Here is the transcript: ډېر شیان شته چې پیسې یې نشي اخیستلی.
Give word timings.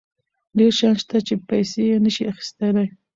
ډېر 0.57 0.71
شیان 0.77 0.93
شته 1.01 1.17
چې 1.27 1.33
پیسې 1.49 1.81
یې 1.89 1.95
نشي 2.05 2.23
اخیستلی. 2.31 2.87